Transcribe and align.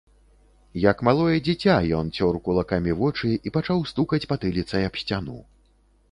Як 0.83 1.01
малое 1.07 1.35
дзіця, 1.47 1.73
ён 1.97 2.07
цёр 2.17 2.39
кулакамі 2.47 2.95
вочы 3.01 3.29
і 3.49 3.53
пачаў 3.59 3.83
стукаць 3.91 4.29
патыліцай 4.33 4.87
аб 4.91 4.97
сцяну. 5.03 5.37